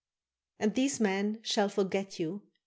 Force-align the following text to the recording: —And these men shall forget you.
—And 0.59 0.73
these 0.73 0.99
men 0.99 1.37
shall 1.43 1.69
forget 1.69 2.17
you. 2.19 2.41